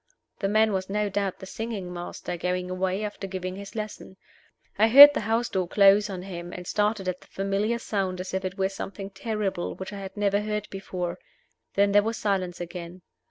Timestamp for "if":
8.33-8.43